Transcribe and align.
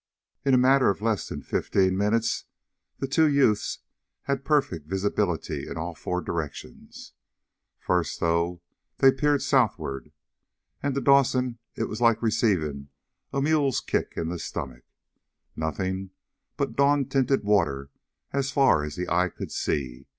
In 0.43 0.55
a 0.55 0.57
matter 0.57 0.89
of 0.89 1.03
less 1.03 1.29
than 1.29 1.43
fifteen 1.43 1.95
minutes 1.95 2.45
the 2.97 3.05
two 3.05 3.27
youths 3.27 3.81
had 4.23 4.43
perfect 4.43 4.87
visibility 4.87 5.67
in 5.67 5.77
all 5.77 5.93
four 5.93 6.21
directions. 6.21 7.13
First, 7.77 8.19
though, 8.19 8.63
they 8.97 9.11
peered 9.11 9.43
southward. 9.43 10.11
And 10.81 10.95
to 10.95 11.01
Dawson 11.01 11.59
it 11.75 11.83
was 11.87 12.01
like 12.01 12.23
receiving 12.23 12.89
a 13.31 13.43
mule's 13.43 13.79
kick 13.79 14.13
in 14.15 14.29
the 14.29 14.39
stomach. 14.39 14.85
Nothing 15.55 16.09
but 16.57 16.75
dawn 16.75 17.05
tinted 17.05 17.43
water 17.43 17.91
as 18.33 18.49
far 18.49 18.83
as 18.83 18.95
the 18.95 19.07
eye 19.07 19.29
could 19.29 19.51
see. 19.51 20.07